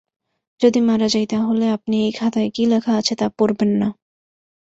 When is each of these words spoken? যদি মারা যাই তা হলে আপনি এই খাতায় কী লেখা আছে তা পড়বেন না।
যদি 0.61 0.79
মারা 0.81 1.07
যাই 1.07 1.25
তা 1.27 1.37
হলে 1.47 1.65
আপনি 1.69 1.95
এই 2.05 2.11
খাতায় 2.11 2.49
কী 2.55 2.63
লেখা 2.65 2.91
আছে 2.97 3.13
তা 3.15 3.27
পড়বেন 3.37 3.71
না। 3.77 3.87